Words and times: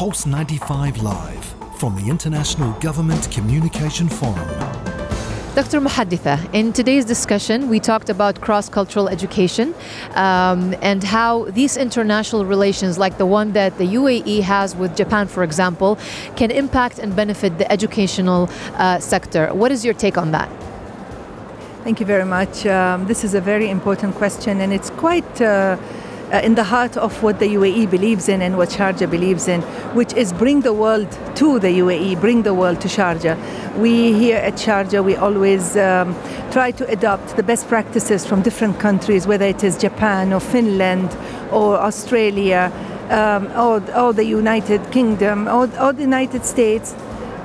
Pulse 0.00 0.24
95 0.24 1.02
Live 1.02 1.44
from 1.76 1.94
the 1.94 2.08
International 2.08 2.72
Government 2.80 3.30
Communication 3.30 4.08
Forum. 4.08 4.48
Dr. 5.54 5.78
Muhadditha, 5.78 6.38
in 6.54 6.72
today's 6.72 7.04
discussion, 7.04 7.68
we 7.68 7.78
talked 7.80 8.08
about 8.08 8.40
cross 8.40 8.70
cultural 8.70 9.10
education 9.10 9.74
um, 10.14 10.74
and 10.80 11.04
how 11.04 11.44
these 11.50 11.76
international 11.76 12.46
relations, 12.46 12.96
like 12.96 13.18
the 13.18 13.26
one 13.26 13.52
that 13.52 13.76
the 13.76 13.88
UAE 13.88 14.40
has 14.40 14.74
with 14.74 14.96
Japan, 14.96 15.28
for 15.28 15.44
example, 15.44 15.98
can 16.34 16.50
impact 16.50 16.98
and 16.98 17.14
benefit 17.14 17.58
the 17.58 17.70
educational 17.70 18.48
uh, 18.76 18.98
sector. 19.00 19.52
What 19.52 19.70
is 19.70 19.84
your 19.84 19.92
take 19.92 20.16
on 20.16 20.32
that? 20.32 20.48
Thank 21.84 22.00
you 22.00 22.06
very 22.06 22.24
much. 22.24 22.64
Um, 22.64 23.04
this 23.04 23.22
is 23.22 23.34
a 23.34 23.40
very 23.42 23.68
important 23.68 24.14
question, 24.14 24.62
and 24.62 24.72
it's 24.72 24.88
quite. 24.88 25.42
Uh, 25.42 25.76
uh, 26.32 26.40
in 26.42 26.54
the 26.54 26.64
heart 26.64 26.96
of 26.96 27.22
what 27.22 27.38
the 27.38 27.46
UAE 27.46 27.90
believes 27.90 28.28
in 28.28 28.42
and 28.42 28.56
what 28.56 28.68
Sharjah 28.70 29.10
believes 29.10 29.48
in, 29.48 29.62
which 29.94 30.12
is 30.14 30.32
bring 30.32 30.60
the 30.60 30.72
world 30.72 31.10
to 31.36 31.58
the 31.58 31.68
UAE, 31.68 32.20
bring 32.20 32.42
the 32.42 32.54
world 32.54 32.80
to 32.82 32.88
Sharjah. 32.88 33.36
We 33.78 34.12
here 34.12 34.38
at 34.38 34.54
Sharjah, 34.54 35.04
we 35.04 35.16
always 35.16 35.76
um, 35.76 36.14
try 36.50 36.70
to 36.72 36.88
adopt 36.88 37.36
the 37.36 37.42
best 37.42 37.68
practices 37.68 38.26
from 38.26 38.42
different 38.42 38.78
countries, 38.78 39.26
whether 39.26 39.46
it 39.46 39.64
is 39.64 39.76
Japan 39.76 40.32
or 40.32 40.40
Finland 40.40 41.16
or 41.50 41.78
Australia 41.78 42.72
um, 43.10 43.46
or, 43.56 43.82
or, 43.96 44.12
the 44.12 44.24
United 44.24 44.92
Kingdom 44.92 45.48
or, 45.48 45.68
or, 45.80 45.92
the 45.92 46.02
United 46.02 46.44
States, 46.44 46.94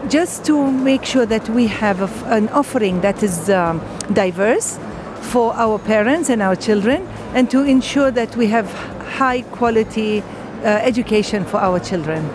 just 0.09 0.45
to 0.45 0.71
make 0.71 1.03
sure 1.03 1.25
that 1.25 1.49
we 1.49 1.65
have 1.65 2.01
a, 2.01 2.35
an 2.35 2.49
offering 2.49 3.01
that 3.01 3.23
is 3.23 3.49
um, 3.49 3.81
diverse 4.13 4.77
for 5.25 5.53
our 5.55 5.77
parents 5.79 6.29
and 6.29 6.41
our 6.41 6.55
children 6.55 7.05
and 7.33 7.49
to 7.49 7.63
ensure 7.63 8.11
that 8.11 8.35
we 8.35 8.47
have 8.47 8.71
high 9.17 9.41
quality 9.41 10.21
uh, 10.21 10.67
education 10.91 11.43
for 11.43 11.57
our 11.57 11.79
children. 11.79 12.29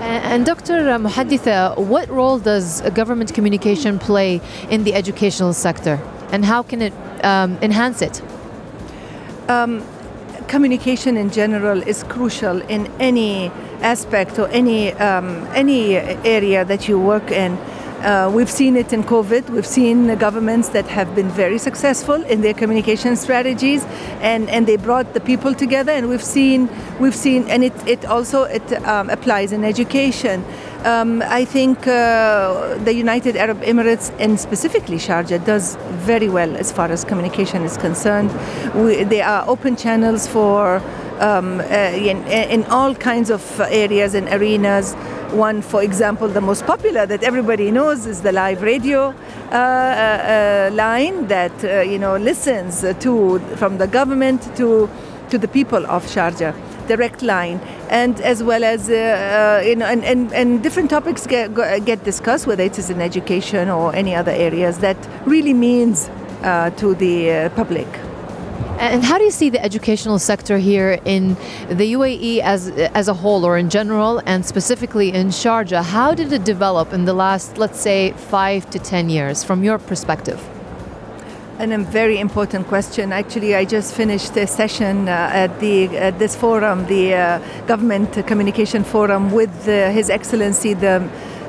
And 0.00 0.46
Dr. 0.46 0.78
Muhadditha, 0.98 1.76
what 1.76 2.08
role 2.08 2.38
does 2.38 2.80
government 2.92 3.34
communication 3.34 3.98
play 3.98 4.40
in 4.70 4.84
the 4.84 4.94
educational 4.94 5.52
sector 5.52 5.98
and 6.30 6.44
how 6.44 6.62
can 6.62 6.82
it 6.82 6.92
um, 7.24 7.58
enhance 7.62 8.00
it? 8.02 8.22
Um, 9.48 9.84
communication 10.46 11.16
in 11.16 11.30
general 11.30 11.82
is 11.82 12.02
crucial 12.04 12.60
in 12.62 12.86
any 13.00 13.50
aspect 13.82 14.38
or 14.38 14.48
any, 14.48 14.92
um, 14.94 15.46
any 15.54 15.96
area 15.96 16.64
that 16.64 16.88
you 16.88 16.98
work 16.98 17.30
in. 17.30 17.58
Uh, 18.00 18.30
we've 18.32 18.50
seen 18.50 18.76
it 18.76 18.92
in 18.92 19.02
COVID. 19.02 19.50
We've 19.50 19.66
seen 19.66 20.14
governments 20.18 20.68
that 20.68 20.86
have 20.86 21.16
been 21.16 21.28
very 21.28 21.58
successful 21.58 22.22
in 22.24 22.42
their 22.42 22.54
communication 22.54 23.16
strategies, 23.16 23.84
and, 24.20 24.48
and 24.50 24.68
they 24.68 24.76
brought 24.76 25.14
the 25.14 25.20
people 25.20 25.52
together. 25.52 25.90
And 25.90 26.08
we've 26.08 26.22
seen 26.22 26.68
we've 27.00 27.14
seen, 27.14 27.48
and 27.48 27.64
it, 27.64 27.72
it 27.88 28.04
also 28.04 28.44
it 28.44 28.72
um, 28.86 29.10
applies 29.10 29.50
in 29.50 29.64
education. 29.64 30.44
Um, 30.84 31.22
I 31.26 31.44
think 31.44 31.88
uh, 31.88 32.78
the 32.84 32.94
United 32.94 33.36
Arab 33.36 33.60
Emirates 33.62 34.14
and 34.20 34.38
specifically 34.38 34.98
Sharjah 34.98 35.44
does 35.44 35.74
very 36.06 36.28
well 36.28 36.56
as 36.56 36.70
far 36.70 36.92
as 36.92 37.04
communication 37.04 37.64
is 37.64 37.76
concerned. 37.76 38.30
We, 38.76 39.02
there 39.02 39.26
are 39.26 39.48
open 39.48 39.74
channels 39.74 40.28
for 40.28 40.80
um, 41.18 41.58
uh, 41.58 41.64
in, 41.64 42.24
in 42.28 42.64
all 42.66 42.94
kinds 42.94 43.30
of 43.30 43.60
areas 43.60 44.14
and 44.14 44.28
arenas. 44.28 44.94
One, 45.32 45.60
for 45.60 45.82
example, 45.82 46.28
the 46.28 46.40
most 46.40 46.64
popular 46.64 47.04
that 47.04 47.22
everybody 47.22 47.70
knows 47.70 48.06
is 48.06 48.22
the 48.22 48.32
live 48.32 48.62
radio 48.62 49.08
uh, 49.08 49.52
uh, 49.52 49.56
uh 49.56 50.70
line 50.74 51.26
that 51.28 51.52
uh, 51.64 51.80
you 51.80 51.98
know 51.98 52.16
listens 52.16 52.80
to 52.80 53.38
from 53.56 53.76
the 53.76 53.86
government 53.86 54.40
to 54.56 54.88
to 55.28 55.36
the 55.36 55.48
people 55.48 55.84
of 55.86 56.06
Sharjah 56.06 56.54
direct 56.88 57.20
line, 57.20 57.60
and 57.90 58.18
as 58.22 58.42
well 58.42 58.64
as 58.64 58.88
uh, 58.88 59.62
you 59.62 59.76
know, 59.76 59.84
and, 59.84 60.02
and, 60.02 60.32
and 60.32 60.62
different 60.62 60.88
topics 60.88 61.26
get, 61.26 61.54
get 61.84 62.02
discussed, 62.02 62.46
whether 62.46 62.62
it 62.62 62.78
is 62.78 62.88
in 62.88 63.02
education 63.02 63.68
or 63.68 63.94
any 63.94 64.14
other 64.14 64.32
areas 64.32 64.78
that 64.78 64.96
really 65.26 65.52
means 65.52 66.08
to 66.78 66.94
the 66.98 67.50
public. 67.54 67.86
And 68.78 69.02
how 69.02 69.18
do 69.18 69.24
you 69.24 69.32
see 69.32 69.50
the 69.50 69.62
educational 69.62 70.18
sector 70.18 70.56
here 70.58 71.00
in 71.04 71.36
the 71.68 71.92
UAE 71.94 72.40
as 72.40 72.68
as 72.94 73.08
a 73.08 73.14
whole, 73.14 73.44
or 73.44 73.58
in 73.58 73.70
general, 73.70 74.22
and 74.24 74.46
specifically 74.46 75.12
in 75.12 75.28
Sharjah? 75.28 75.82
How 75.82 76.14
did 76.14 76.32
it 76.32 76.44
develop 76.44 76.92
in 76.92 77.04
the 77.04 77.12
last, 77.12 77.58
let's 77.58 77.80
say, 77.80 78.12
five 78.30 78.70
to 78.70 78.78
ten 78.78 79.10
years, 79.10 79.42
from 79.42 79.64
your 79.64 79.78
perspective? 79.78 80.40
And 81.58 81.72
a 81.72 81.78
very 81.78 82.20
important 82.20 82.68
question. 82.68 83.12
Actually, 83.12 83.56
I 83.56 83.64
just 83.64 83.92
finished 83.92 84.36
a 84.36 84.46
session 84.46 85.08
uh, 85.08 85.44
at 85.44 85.58
the 85.58 85.88
at 85.98 86.18
this 86.20 86.36
forum, 86.36 86.86
the 86.86 87.14
uh, 87.14 87.66
Government 87.66 88.26
Communication 88.28 88.84
Forum, 88.84 89.32
with 89.32 89.68
uh, 89.68 89.90
His 89.90 90.08
Excellency 90.08 90.74
the 90.74 91.02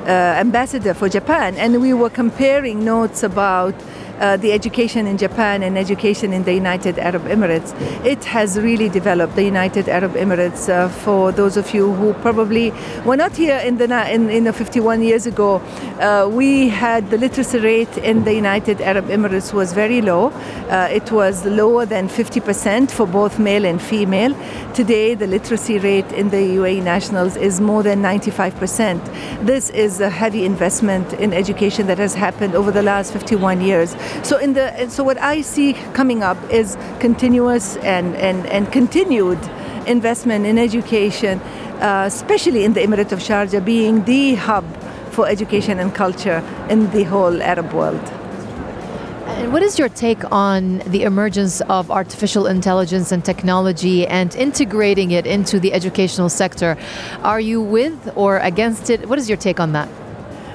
uh, 0.06 0.10
Ambassador 0.10 0.94
for 0.94 1.08
Japan, 1.08 1.54
and 1.56 1.80
we 1.80 1.92
were 1.92 2.10
comparing 2.10 2.84
notes 2.84 3.22
about 3.22 3.74
uh, 4.20 4.36
the 4.36 4.52
education 4.52 5.06
in 5.06 5.18
Japan 5.18 5.62
and 5.62 5.76
education 5.76 6.32
in 6.32 6.44
the 6.44 6.52
United 6.52 6.98
Arab 6.98 7.24
Emirates. 7.24 7.74
It 8.04 8.24
has 8.24 8.58
really 8.58 8.88
developed 8.88 9.34
the 9.34 9.44
United 9.44 9.88
Arab 9.88 10.12
Emirates. 10.14 10.68
Uh, 10.68 10.88
for 10.88 11.32
those 11.32 11.56
of 11.56 11.74
you 11.74 11.92
who 11.92 12.12
probably 12.14 12.72
were 13.04 13.16
not 13.16 13.32
here 13.36 13.58
in 13.58 13.78
the 13.78 13.90
in, 14.14 14.30
in 14.30 14.44
the 14.44 14.52
51 14.52 15.02
years 15.02 15.26
ago, 15.26 15.56
uh, 16.00 16.28
we 16.30 16.68
had 16.68 17.10
the 17.10 17.18
literacy 17.18 17.58
rate 17.58 17.98
in 17.98 18.24
the 18.24 18.34
United 18.34 18.80
Arab 18.80 19.06
Emirates 19.08 19.52
was 19.52 19.72
very 19.72 20.00
low. 20.00 20.28
Uh, 20.68 20.88
it 20.90 21.10
was 21.10 21.44
lower 21.44 21.86
than 21.86 22.08
50% 22.08 22.90
for 22.90 23.06
both 23.06 23.38
male 23.38 23.64
and 23.64 23.80
female. 23.80 24.34
Today, 24.74 25.14
the 25.14 25.26
literacy 25.26 25.78
rate 25.78 26.10
in 26.12 26.30
the 26.30 26.56
UAE 26.58 26.82
nationals 26.82 27.36
is 27.36 27.60
more 27.60 27.82
than 27.82 28.02
95%. 28.02 29.00
This 29.44 29.70
is 29.70 30.00
a 30.00 30.10
heavy 30.10 30.44
investment 30.44 31.12
in 31.14 31.32
education 31.32 31.86
that 31.86 31.98
has 31.98 32.14
happened 32.14 32.54
over 32.54 32.70
the 32.70 32.82
last 32.82 33.12
51 33.12 33.60
years. 33.60 33.94
So 34.22 34.38
in 34.38 34.54
the 34.54 34.88
so 34.88 35.04
what 35.04 35.18
I 35.18 35.42
see 35.42 35.74
coming 35.94 36.22
up 36.22 36.38
is 36.50 36.76
continuous 37.00 37.76
and 37.78 38.14
and, 38.16 38.46
and 38.46 38.70
continued 38.72 39.38
investment 39.86 40.46
in 40.46 40.58
education, 40.58 41.40
uh, 41.80 42.04
especially 42.06 42.64
in 42.64 42.72
the 42.74 42.80
Emirate 42.80 43.12
of 43.12 43.20
Sharjah, 43.20 43.64
being 43.64 44.04
the 44.04 44.34
hub 44.34 44.64
for 45.10 45.28
education 45.28 45.78
and 45.78 45.94
culture 45.94 46.42
in 46.68 46.90
the 46.90 47.04
whole 47.04 47.42
Arab 47.42 47.72
world. 47.72 48.00
And 49.40 49.52
what 49.52 49.62
is 49.62 49.78
your 49.78 49.88
take 49.88 50.30
on 50.30 50.78
the 50.80 51.04
emergence 51.04 51.62
of 51.62 51.90
artificial 51.90 52.46
intelligence 52.46 53.10
and 53.10 53.24
technology 53.24 54.06
and 54.06 54.34
integrating 54.34 55.12
it 55.12 55.26
into 55.26 55.58
the 55.58 55.72
educational 55.72 56.28
sector? 56.28 56.76
Are 57.22 57.40
you 57.40 57.62
with 57.62 58.12
or 58.16 58.38
against 58.38 58.90
it? 58.90 59.08
What 59.08 59.18
is 59.18 59.28
your 59.30 59.38
take 59.38 59.58
on 59.58 59.72
that? 59.72 59.88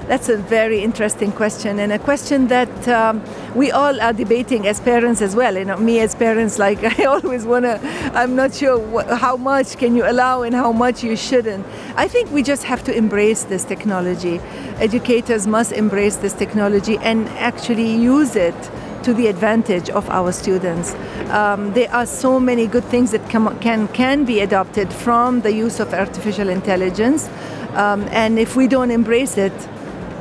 That's 0.08 0.30
a 0.30 0.38
very 0.38 0.82
interesting 0.84 1.32
question, 1.32 1.80
and 1.80 1.92
a 1.92 1.98
question 1.98 2.48
that 2.50 2.88
um, 2.88 3.24
we 3.56 3.72
all 3.72 4.00
are 4.00 4.14
debating 4.14 4.68
as 4.68 4.80
parents 4.80 5.20
as 5.20 5.36
well. 5.36 5.58
You 5.58 5.66
know, 5.66 5.78
me 5.78 6.00
as 6.00 6.14
parents, 6.14 6.60
like 6.60 6.84
I 7.00 7.06
always 7.06 7.44
wanna. 7.44 7.80
I'm 8.14 8.36
not 8.36 8.54
sure 8.54 8.78
wh- 8.80 9.18
how 9.18 9.36
much 9.36 9.78
can 9.78 9.96
you 9.96 10.06
allow 10.06 10.44
and 10.44 10.54
how 10.54 10.72
much 10.72 11.04
you 11.04 11.16
shouldn't. 11.16 11.66
I 11.96 12.08
think 12.08 12.32
we 12.32 12.44
just 12.44 12.64
have 12.66 12.84
to 12.84 12.96
embrace 12.96 13.46
this 13.46 13.64
technology. 13.64 14.40
Educators 14.78 15.48
must 15.48 15.72
embrace 15.72 16.18
this 16.18 16.34
technology 16.34 16.98
and 17.00 17.28
actually 17.30 17.92
use 17.96 18.36
it 18.36 18.56
to 19.02 19.14
the 19.14 19.26
advantage 19.28 19.90
of 19.90 20.08
our 20.10 20.32
students. 20.32 20.94
Um, 21.30 21.74
there 21.74 21.92
are 21.92 22.06
so 22.06 22.40
many 22.40 22.68
good 22.68 22.84
things 22.86 23.10
that 23.12 23.28
can, 23.30 23.58
can, 23.60 23.88
can 23.88 24.24
be 24.24 24.42
adopted 24.42 24.94
from 24.94 25.42
the 25.42 25.52
use 25.52 25.80
of 25.80 25.94
artificial 25.96 26.50
intelligence. 26.50 27.28
Um, 27.74 28.04
and 28.12 28.38
if 28.38 28.56
we 28.56 28.68
don't 28.68 28.90
embrace 28.90 29.38
it, 29.38 29.54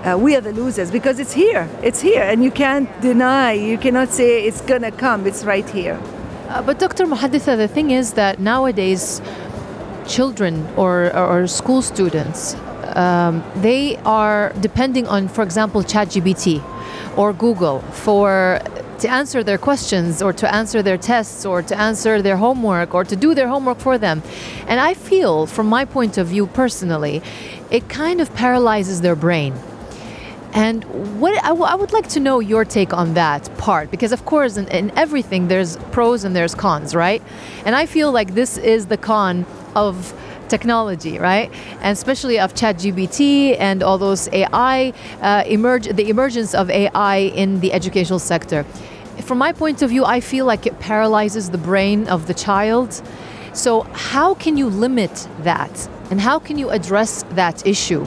uh, 0.04 0.18
we 0.18 0.36
are 0.36 0.40
the 0.40 0.52
losers 0.52 0.90
because 0.90 1.18
it's 1.18 1.32
here. 1.32 1.68
It's 1.82 2.00
here, 2.00 2.22
and 2.22 2.44
you 2.44 2.50
can't 2.50 2.88
deny, 3.00 3.52
you 3.52 3.78
cannot 3.78 4.10
say 4.10 4.44
it's 4.44 4.60
gonna 4.60 4.92
come, 4.92 5.26
it's 5.26 5.44
right 5.44 5.68
here. 5.68 5.98
Uh, 6.48 6.62
but 6.62 6.78
Dr. 6.78 7.06
Muhadditha, 7.06 7.56
the 7.56 7.68
thing 7.68 7.90
is 7.90 8.12
that 8.12 8.38
nowadays, 8.38 9.22
children 10.06 10.68
or, 10.76 11.14
or 11.16 11.46
school 11.46 11.80
students, 11.80 12.54
um, 12.94 13.42
they 13.56 13.96
are 14.04 14.52
depending 14.60 15.06
on, 15.06 15.26
for 15.28 15.42
example, 15.42 15.82
ChatGPT 15.82 16.62
or 17.16 17.32
Google 17.32 17.80
for 17.80 18.60
to 18.98 19.08
answer 19.08 19.42
their 19.42 19.58
questions 19.58 20.22
or 20.22 20.32
to 20.32 20.54
answer 20.54 20.82
their 20.82 20.96
tests 20.96 21.44
or 21.44 21.62
to 21.62 21.78
answer 21.78 22.22
their 22.22 22.36
homework 22.36 22.94
or 22.94 23.04
to 23.04 23.16
do 23.16 23.34
their 23.34 23.48
homework 23.48 23.78
for 23.78 23.98
them. 23.98 24.22
And 24.68 24.80
I 24.80 24.94
feel, 24.94 25.46
from 25.46 25.66
my 25.66 25.84
point 25.84 26.16
of 26.18 26.28
view 26.28 26.46
personally, 26.46 27.22
it 27.70 27.88
kind 27.88 28.20
of 28.20 28.32
paralyzes 28.34 29.00
their 29.00 29.16
brain. 29.16 29.54
And 30.54 30.84
what 31.20 31.34
I, 31.42 31.52
would 31.52 31.92
like 31.92 32.08
to 32.10 32.20
know 32.20 32.38
your 32.38 32.64
take 32.64 32.94
on 32.94 33.14
that 33.14 33.50
part, 33.58 33.90
because 33.90 34.12
of 34.12 34.24
course, 34.24 34.56
in, 34.56 34.68
in 34.68 34.96
everything, 34.96 35.48
there's 35.48 35.76
pros 35.90 36.22
and 36.22 36.34
there's 36.34 36.54
cons, 36.54 36.94
right? 36.94 37.20
And 37.66 37.74
I 37.74 37.86
feel 37.86 38.12
like 38.12 38.34
this 38.34 38.56
is 38.56 38.86
the 38.86 38.96
con 38.96 39.46
of 39.74 40.14
technology, 40.48 41.18
right? 41.18 41.50
And 41.80 41.92
especially 41.92 42.38
of 42.38 42.54
ChatGPT 42.54 43.56
and 43.58 43.82
all 43.82 43.98
those 43.98 44.28
AI 44.32 44.92
uh, 45.20 45.42
emerge, 45.46 45.88
the 45.88 46.08
emergence 46.08 46.54
of 46.54 46.70
AI 46.70 47.16
in 47.16 47.58
the 47.58 47.72
educational 47.72 48.20
sector. 48.20 48.62
From 49.22 49.38
my 49.38 49.52
point 49.52 49.82
of 49.82 49.90
view, 49.90 50.04
I 50.04 50.20
feel 50.20 50.46
like 50.46 50.66
it 50.66 50.78
paralyzes 50.78 51.50
the 51.50 51.58
brain 51.58 52.06
of 52.06 52.28
the 52.28 52.34
child. 52.34 53.02
So 53.54 53.82
how 53.92 54.34
can 54.34 54.56
you 54.56 54.68
limit 54.68 55.28
that? 55.40 55.88
And 56.10 56.20
how 56.20 56.38
can 56.38 56.58
you 56.58 56.70
address 56.70 57.24
that 57.30 57.66
issue? 57.66 58.06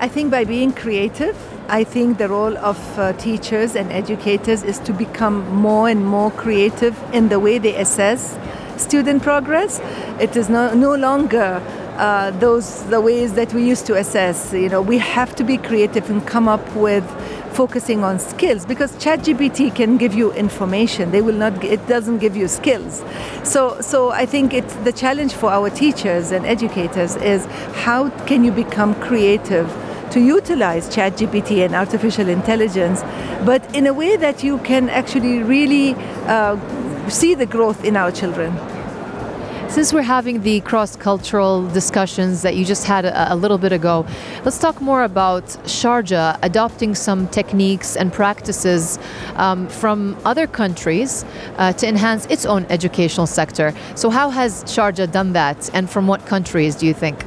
I 0.00 0.06
think 0.06 0.30
by 0.30 0.44
being 0.44 0.72
creative, 0.72 1.36
I 1.68 1.82
think 1.82 2.18
the 2.18 2.28
role 2.28 2.56
of 2.58 2.78
uh, 2.96 3.14
teachers 3.14 3.74
and 3.74 3.90
educators 3.90 4.62
is 4.62 4.78
to 4.80 4.92
become 4.92 5.48
more 5.52 5.88
and 5.88 6.06
more 6.06 6.30
creative 6.30 6.96
in 7.12 7.30
the 7.30 7.40
way 7.40 7.58
they 7.58 7.74
assess 7.74 8.38
student 8.76 9.24
progress. 9.24 9.80
It 10.20 10.36
is 10.36 10.48
no, 10.48 10.72
no 10.72 10.94
longer 10.94 11.60
uh, 11.96 12.30
those 12.38 12.84
the 12.84 13.00
ways 13.00 13.34
that 13.34 13.52
we 13.52 13.66
used 13.66 13.86
to 13.86 13.96
assess. 13.96 14.52
You 14.52 14.68
know, 14.68 14.80
we 14.80 14.98
have 14.98 15.34
to 15.34 15.42
be 15.42 15.58
creative 15.58 16.08
and 16.08 16.24
come 16.24 16.46
up 16.46 16.64
with 16.76 17.04
focusing 17.52 18.04
on 18.04 18.20
skills 18.20 18.64
because 18.64 18.92
ChatGPT 18.98 19.74
can 19.74 19.96
give 19.96 20.14
you 20.14 20.32
information. 20.34 21.10
They 21.10 21.22
will 21.22 21.34
not. 21.34 21.64
It 21.64 21.84
doesn't 21.88 22.18
give 22.18 22.36
you 22.36 22.46
skills. 22.46 23.02
So, 23.42 23.80
so 23.80 24.10
I 24.10 24.26
think 24.26 24.54
it's 24.54 24.74
the 24.84 24.92
challenge 24.92 25.34
for 25.34 25.50
our 25.50 25.70
teachers 25.70 26.30
and 26.30 26.46
educators 26.46 27.16
is 27.16 27.46
how 27.84 28.10
can 28.26 28.44
you 28.44 28.52
become 28.52 28.94
creative 29.00 29.68
to 30.10 30.20
utilize 30.20 30.88
ChatGPT 30.88 31.64
and 31.64 31.74
artificial 31.74 32.28
intelligence, 32.28 33.02
but 33.44 33.62
in 33.74 33.86
a 33.86 33.92
way 33.92 34.16
that 34.16 34.42
you 34.42 34.58
can 34.58 34.88
actually 34.88 35.42
really 35.42 35.94
uh, 36.26 36.56
see 37.08 37.34
the 37.34 37.46
growth 37.46 37.84
in 37.84 37.96
our 37.96 38.10
children. 38.10 38.56
Since 39.68 39.92
we're 39.92 40.00
having 40.00 40.42
the 40.42 40.60
cross 40.62 40.96
cultural 40.96 41.68
discussions 41.68 42.40
that 42.40 42.56
you 42.56 42.64
just 42.64 42.84
had 42.84 43.04
a, 43.04 43.34
a, 43.34 43.36
little 43.36 43.58
bit 43.58 43.70
ago, 43.70 44.06
let's 44.42 44.58
talk 44.58 44.80
more 44.80 45.04
about 45.04 45.44
Sharjah 45.66 46.38
adopting 46.42 46.94
some 46.94 47.28
techniques 47.28 47.94
and 47.94 48.10
practices 48.10 48.98
um, 49.36 49.68
from 49.68 50.16
other 50.24 50.46
countries 50.46 51.22
uh, 51.58 51.74
to 51.74 51.86
enhance 51.86 52.24
its 52.26 52.46
own 52.46 52.64
educational 52.70 53.26
sector. 53.26 53.74
So, 53.94 54.08
how 54.08 54.30
has 54.30 54.64
Sharjah 54.64 55.12
done 55.12 55.34
that, 55.34 55.68
and 55.74 55.88
from 55.90 56.06
what 56.06 56.24
countries 56.24 56.74
do 56.74 56.86
you 56.86 56.94
think? 56.94 57.22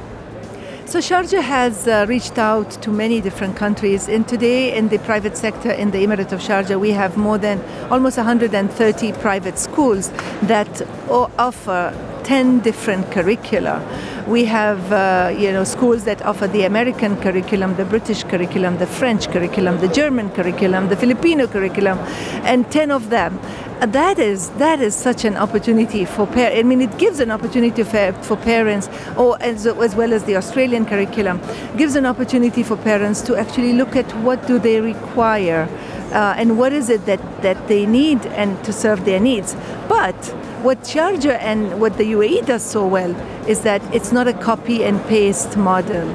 So 0.92 0.98
Sharjah 0.98 1.40
has 1.40 1.88
uh, 1.88 2.04
reached 2.06 2.36
out 2.36 2.70
to 2.82 2.90
many 2.90 3.22
different 3.22 3.56
countries, 3.56 4.10
and 4.10 4.28
today 4.28 4.76
in 4.76 4.90
the 4.90 4.98
private 4.98 5.38
sector 5.38 5.70
in 5.70 5.90
the 5.90 5.96
Emirate 5.96 6.32
of 6.32 6.40
Sharjah, 6.40 6.78
we 6.78 6.90
have 6.90 7.16
more 7.16 7.38
than 7.38 7.64
almost 7.90 8.18
130 8.18 9.12
private 9.12 9.58
schools 9.58 10.10
that 10.42 10.82
offer 11.08 11.94
10 12.24 12.60
different 12.60 13.10
curricula. 13.10 13.80
We 14.26 14.44
have, 14.44 14.92
uh, 14.92 15.34
you 15.36 15.50
know, 15.50 15.64
schools 15.64 16.04
that 16.04 16.24
offer 16.24 16.46
the 16.46 16.62
American 16.64 17.16
curriculum, 17.16 17.74
the 17.74 17.84
British 17.84 18.22
curriculum, 18.22 18.78
the 18.78 18.86
French 18.86 19.28
curriculum, 19.28 19.80
the 19.80 19.88
German 19.88 20.30
curriculum, 20.30 20.88
the 20.88 20.96
Filipino 20.96 21.48
curriculum, 21.48 21.98
and 22.44 22.70
10 22.70 22.92
of 22.92 23.10
them. 23.10 23.40
That 23.80 24.20
is 24.20 24.50
that 24.50 24.80
is 24.80 24.94
such 24.94 25.24
an 25.24 25.36
opportunity 25.36 26.04
for 26.04 26.28
parents. 26.28 26.60
I 26.60 26.62
mean, 26.62 26.80
it 26.80 26.96
gives 26.98 27.18
an 27.18 27.32
opportunity 27.32 27.82
for, 27.82 28.12
for 28.22 28.36
parents, 28.36 28.88
or 29.16 29.42
as, 29.42 29.66
as 29.66 29.96
well 29.96 30.12
as 30.12 30.22
the 30.22 30.36
Australian 30.36 30.86
curriculum, 30.86 31.40
gives 31.76 31.96
an 31.96 32.06
opportunity 32.06 32.62
for 32.62 32.76
parents 32.76 33.22
to 33.22 33.34
actually 33.34 33.72
look 33.72 33.96
at 33.96 34.08
what 34.18 34.46
do 34.46 34.60
they 34.60 34.80
require, 34.80 35.68
uh, 36.12 36.34
and 36.36 36.58
what 36.58 36.72
is 36.72 36.90
it 36.90 37.04
that 37.06 37.42
that 37.42 37.66
they 37.66 37.84
need, 37.86 38.24
and 38.26 38.62
to 38.64 38.72
serve 38.72 39.04
their 39.04 39.18
needs. 39.18 39.56
But 39.88 40.14
what 40.62 40.80
Sharjah 40.82 41.38
and 41.40 41.80
what 41.80 41.96
the 41.98 42.04
UAE 42.12 42.46
does 42.46 42.62
so 42.62 42.86
well 42.86 43.14
is 43.48 43.62
that 43.62 43.82
it's 43.94 44.12
not 44.12 44.28
a 44.28 44.32
copy 44.32 44.84
and 44.84 45.02
paste 45.06 45.56
model. 45.56 46.08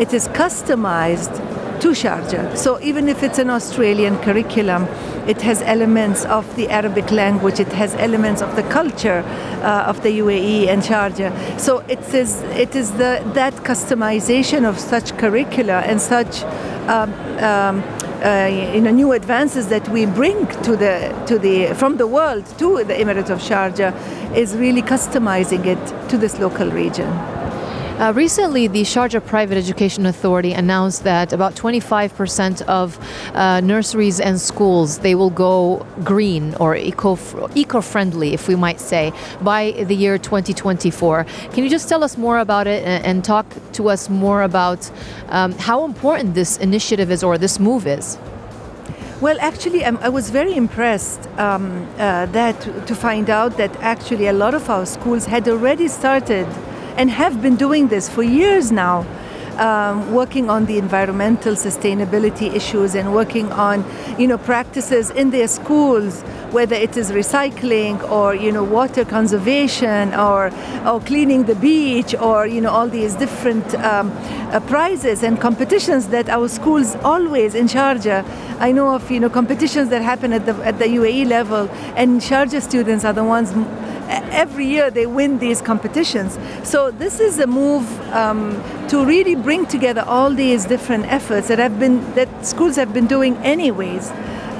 It 0.00 0.12
is 0.12 0.28
customized 0.28 1.32
to 1.80 1.88
Sharjah. 1.88 2.56
So 2.56 2.80
even 2.80 3.08
if 3.08 3.22
it's 3.22 3.38
an 3.38 3.48
Australian 3.48 4.18
curriculum, 4.18 4.84
it 5.26 5.40
has 5.42 5.62
elements 5.62 6.24
of 6.24 6.44
the 6.56 6.68
Arabic 6.68 7.10
language, 7.10 7.60
it 7.60 7.72
has 7.72 7.94
elements 7.94 8.42
of 8.42 8.54
the 8.56 8.62
culture 8.64 9.22
uh, 9.62 9.84
of 9.86 10.02
the 10.02 10.18
UAE 10.18 10.66
and 10.68 10.82
Sharjah. 10.82 11.60
So 11.60 11.78
it 11.88 12.00
is, 12.14 12.42
it 12.42 12.74
is 12.74 12.92
the, 12.92 13.22
that 13.34 13.54
customization 13.54 14.68
of 14.68 14.78
such 14.78 15.16
curricula 15.16 15.80
and 15.80 16.00
such 16.00 16.42
um, 16.88 17.12
um, 17.38 17.82
Uh, 18.22 18.72
you 18.74 18.82
know, 18.82 18.90
new 18.90 19.12
advances 19.12 19.68
that 19.68 19.88
we 19.88 20.04
bring 20.04 20.46
to 20.62 20.76
the, 20.76 21.10
to 21.26 21.38
the, 21.38 21.72
from 21.74 21.96
the 21.96 22.06
world 22.06 22.44
to 22.58 22.84
the 22.84 22.92
Emirate 22.92 23.30
of 23.30 23.40
Sharjah 23.40 23.94
is 24.36 24.54
really 24.56 24.82
customizing 24.82 25.64
it 25.64 26.08
to 26.10 26.18
this 26.18 26.38
local 26.38 26.70
region. 26.70 27.08
Uh, 28.00 28.14
recently, 28.14 28.66
the 28.66 28.80
Sharjah 28.80 29.22
Private 29.26 29.58
Education 29.58 30.06
Authority 30.06 30.54
announced 30.54 31.04
that 31.04 31.34
about 31.34 31.54
25% 31.54 32.62
of 32.62 32.98
uh, 33.34 33.60
nurseries 33.60 34.20
and 34.20 34.40
schools 34.40 35.00
they 35.00 35.14
will 35.14 35.28
go 35.28 35.86
green 36.02 36.54
or 36.54 36.74
eco 36.74 37.18
eco-friendly, 37.54 38.32
if 38.32 38.48
we 38.48 38.56
might 38.56 38.80
say, 38.80 39.12
by 39.42 39.72
the 39.72 39.94
year 39.94 40.16
2024. 40.16 41.26
Can 41.52 41.62
you 41.62 41.68
just 41.68 41.90
tell 41.90 42.02
us 42.02 42.16
more 42.16 42.38
about 42.38 42.66
it 42.66 42.82
and, 42.86 43.04
and 43.04 43.22
talk 43.22 43.44
to 43.72 43.90
us 43.90 44.08
more 44.08 44.44
about 44.44 44.90
um, 45.28 45.52
how 45.52 45.84
important 45.84 46.34
this 46.34 46.56
initiative 46.56 47.10
is 47.10 47.22
or 47.22 47.36
this 47.36 47.60
move 47.60 47.86
is? 47.86 48.16
Well, 49.20 49.36
actually, 49.40 49.84
um, 49.84 49.98
I 50.00 50.08
was 50.08 50.30
very 50.30 50.54
impressed 50.54 51.28
um, 51.38 51.86
uh, 51.98 52.24
that 52.32 52.58
to 52.86 52.94
find 52.94 53.28
out 53.28 53.58
that 53.58 53.76
actually 53.82 54.28
a 54.28 54.32
lot 54.32 54.54
of 54.54 54.70
our 54.70 54.86
schools 54.86 55.26
had 55.26 55.46
already 55.46 55.86
started 55.86 56.46
and 56.96 57.10
have 57.10 57.40
been 57.42 57.56
doing 57.56 57.88
this 57.88 58.08
for 58.08 58.22
years 58.22 58.70
now. 58.72 59.06
Um, 59.58 60.14
working 60.14 60.48
on 60.48 60.64
the 60.64 60.78
environmental 60.78 61.52
sustainability 61.54 62.54
issues 62.54 62.94
and 62.94 63.12
working 63.12 63.52
on 63.52 63.84
you 64.18 64.26
know 64.26 64.38
practices 64.38 65.10
in 65.10 65.30
their 65.30 65.48
schools 65.48 66.22
whether 66.52 66.74
it 66.74 66.96
is 66.96 67.10
recycling 67.12 68.02
or 68.10 68.34
you 68.34 68.50
know 68.50 68.64
water 68.64 69.04
conservation 69.04 70.14
or 70.14 70.50
or 70.86 71.00
cleaning 71.00 71.44
the 71.44 71.54
beach 71.56 72.14
or 72.14 72.46
you 72.46 72.60
know 72.60 72.70
all 72.70 72.88
these 72.88 73.14
different 73.14 73.74
um, 73.76 74.10
uh, 74.52 74.60
prizes 74.60 75.22
and 75.22 75.40
competitions 75.40 76.08
that 76.08 76.28
our 76.28 76.48
schools 76.48 76.96
always 76.96 77.54
in 77.54 77.66
Sharjah 77.66 78.24
I 78.58 78.72
know 78.72 78.94
of 78.94 79.10
you 79.10 79.20
know 79.20 79.30
competitions 79.30 79.90
that 79.90 80.02
happen 80.02 80.32
at 80.32 80.46
the 80.46 80.54
at 80.64 80.78
the 80.78 80.86
UAE 80.86 81.26
level 81.26 81.68
and 81.96 82.20
Sharjah 82.20 82.62
students 82.62 83.04
are 83.04 83.12
the 83.12 83.24
ones 83.24 83.52
every 84.10 84.66
year 84.66 84.90
they 84.90 85.06
win 85.06 85.38
these 85.38 85.60
competitions. 85.60 86.38
So 86.62 86.90
this 86.90 87.20
is 87.20 87.38
a 87.38 87.46
move 87.46 87.86
um, 88.12 88.62
to 88.88 89.04
really 89.04 89.34
bring 89.34 89.66
together 89.66 90.02
all 90.06 90.30
these 90.30 90.64
different 90.64 91.06
efforts 91.06 91.48
that 91.48 91.58
have 91.58 91.78
been 91.78 92.00
that 92.14 92.28
schools 92.44 92.76
have 92.76 92.92
been 92.92 93.06
doing 93.06 93.36
anyways. 93.38 94.10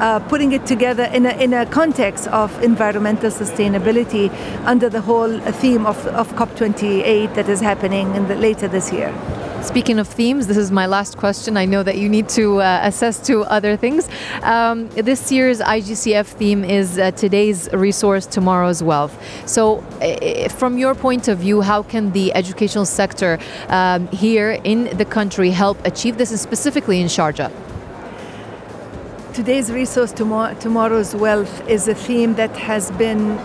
Uh, 0.00 0.18
putting 0.30 0.52
it 0.52 0.64
together 0.64 1.04
in 1.12 1.26
a, 1.26 1.32
in 1.32 1.52
a 1.52 1.66
context 1.66 2.26
of 2.28 2.62
environmental 2.62 3.30
sustainability 3.30 4.30
under 4.64 4.88
the 4.88 5.02
whole 5.02 5.38
theme 5.60 5.84
of, 5.84 6.06
of 6.06 6.26
COP28 6.36 7.34
that 7.34 7.50
is 7.50 7.60
happening 7.60 8.10
the, 8.26 8.34
later 8.36 8.66
this 8.66 8.90
year. 8.90 9.12
Speaking 9.62 9.98
of 9.98 10.08
themes, 10.08 10.46
this 10.46 10.56
is 10.56 10.72
my 10.72 10.86
last 10.86 11.18
question. 11.18 11.58
I 11.58 11.66
know 11.66 11.82
that 11.82 11.98
you 11.98 12.08
need 12.08 12.30
to 12.30 12.62
uh, 12.62 12.80
assess 12.82 13.20
to 13.26 13.42
other 13.42 13.76
things. 13.76 14.08
Um, 14.42 14.88
this 14.88 15.30
year's 15.30 15.60
IGCF 15.60 16.24
theme 16.24 16.64
is 16.64 16.98
uh, 16.98 17.10
today's 17.10 17.68
resource, 17.72 18.24
tomorrow's 18.24 18.82
wealth. 18.82 19.14
So, 19.46 19.80
uh, 20.00 20.48
from 20.48 20.78
your 20.78 20.94
point 20.94 21.28
of 21.28 21.38
view, 21.38 21.60
how 21.60 21.82
can 21.82 22.10
the 22.12 22.32
educational 22.32 22.86
sector 22.86 23.38
um, 23.68 24.08
here 24.08 24.52
in 24.64 24.96
the 24.96 25.04
country 25.04 25.50
help 25.50 25.76
achieve 25.86 26.16
this, 26.16 26.30
and 26.30 26.40
specifically 26.40 26.98
in 26.98 27.06
Sharjah? 27.06 27.52
Today's 29.34 29.70
resource, 29.70 30.10
tomorrow's 30.12 31.14
wealth, 31.14 31.68
is 31.68 31.86
a 31.86 31.94
theme 31.94 32.34
that 32.36 32.56
has 32.56 32.90
been. 32.92 33.38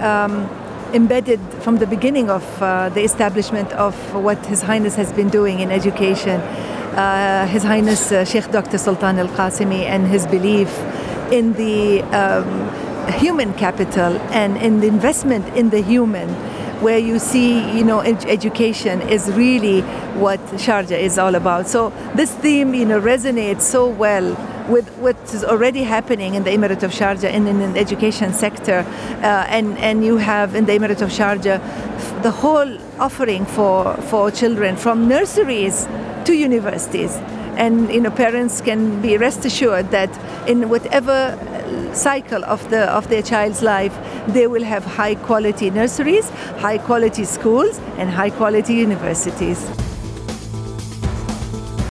Um, 0.00 0.50
embedded 0.94 1.40
from 1.62 1.78
the 1.78 1.86
beginning 1.86 2.30
of 2.30 2.44
uh, 2.62 2.88
the 2.90 3.02
establishment 3.02 3.72
of 3.72 3.94
what 4.14 4.44
His 4.46 4.62
Highness 4.62 4.94
has 4.96 5.12
been 5.12 5.28
doing 5.28 5.60
in 5.60 5.70
education. 5.70 6.40
Uh, 6.40 7.46
His 7.46 7.62
Highness 7.62 8.12
uh, 8.12 8.24
Sheikh 8.24 8.50
Dr. 8.50 8.78
Sultan 8.78 9.18
Al 9.18 9.28
Qasimi 9.28 9.84
and 9.84 10.06
his 10.06 10.26
belief 10.26 10.68
in 11.30 11.52
the 11.54 12.02
um, 12.02 12.68
human 13.12 13.54
capital 13.54 14.18
and 14.32 14.56
in 14.56 14.80
the 14.80 14.88
investment 14.88 15.46
in 15.56 15.70
the 15.70 15.80
human 15.80 16.28
where 16.80 16.98
you 16.98 17.18
see, 17.18 17.70
you 17.76 17.84
know, 17.84 18.00
ed- 18.00 18.24
education 18.24 19.02
is 19.02 19.30
really 19.32 19.82
what 20.18 20.40
Sharjah 20.56 20.98
is 20.98 21.18
all 21.18 21.34
about. 21.34 21.66
So 21.68 21.90
this 22.14 22.34
theme, 22.34 22.74
you 22.74 22.86
know, 22.86 23.00
resonates 23.00 23.62
so 23.62 23.86
well 23.86 24.34
with 24.70 24.88
what 24.98 25.16
is 25.34 25.44
already 25.44 25.82
happening 25.82 26.34
in 26.34 26.44
the 26.44 26.50
Emirate 26.50 26.82
of 26.82 26.92
Sharjah 26.92 27.24
and 27.24 27.48
in 27.48 27.72
the 27.72 27.78
education 27.78 28.32
sector. 28.32 28.78
Uh, 29.22 29.44
and, 29.48 29.76
and 29.78 30.04
you 30.04 30.16
have 30.16 30.54
in 30.54 30.66
the 30.66 30.72
Emirate 30.72 31.02
of 31.02 31.10
Sharjah 31.10 31.58
the 32.22 32.30
whole 32.30 32.78
offering 33.00 33.44
for, 33.46 33.94
for 34.02 34.30
children 34.30 34.76
from 34.76 35.08
nurseries 35.08 35.86
to 36.24 36.34
universities. 36.34 37.16
And 37.56 37.92
you 37.92 38.00
know, 38.00 38.10
parents 38.10 38.60
can 38.60 39.02
be 39.02 39.16
rest 39.16 39.44
assured 39.44 39.90
that 39.90 40.10
in 40.48 40.68
whatever 40.68 41.36
cycle 41.92 42.44
of 42.44 42.68
the 42.70 42.82
of 42.90 43.08
their 43.08 43.22
child's 43.22 43.62
life, 43.62 43.96
they 44.28 44.46
will 44.46 44.64
have 44.64 44.84
high 44.84 45.14
quality 45.14 45.70
nurseries, 45.70 46.28
high 46.58 46.78
quality 46.78 47.24
schools, 47.24 47.78
and 47.98 48.08
high 48.08 48.30
quality 48.30 48.74
universities. 48.74 49.89